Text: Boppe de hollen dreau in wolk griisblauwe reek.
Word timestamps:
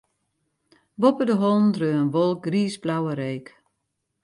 Boppe 1.01 1.23
de 1.29 1.35
hollen 1.41 1.69
dreau 1.75 1.97
in 2.01 2.11
wolk 2.15 2.39
griisblauwe 2.45 3.13
reek. 3.19 3.47